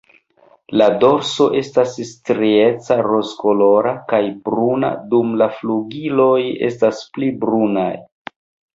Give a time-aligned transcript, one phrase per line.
[0.81, 6.43] La dorso estas strieca rozkolora kaj bruna, dum la flugiloj
[6.73, 7.91] estas pli brunaj.